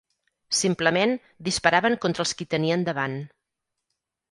Simplement, 0.59 1.13
disparaven 1.49 1.99
contra 2.07 2.25
els 2.25 2.33
qui 2.41 2.49
tenien 2.55 2.89
davant 2.91 3.21